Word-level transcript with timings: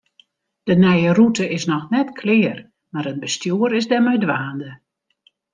De 0.67 0.73
nije 0.79 1.09
rûte 1.17 1.45
is 1.57 1.65
noch 1.71 1.85
net 1.95 2.09
klear, 2.21 2.57
mar 2.91 3.05
it 3.11 3.21
bestjoer 3.21 3.71
is 3.79 3.89
der 3.89 4.03
mei 4.05 4.19
dwaande. 4.23 4.71